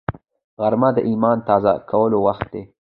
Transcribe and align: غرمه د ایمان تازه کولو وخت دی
غرمه 0.59 0.89
د 0.95 0.99
ایمان 1.09 1.37
تازه 1.49 1.71
کولو 1.89 2.17
وخت 2.27 2.47
دی 2.53 2.61